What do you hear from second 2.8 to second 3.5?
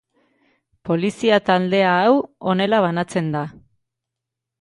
banatzen da.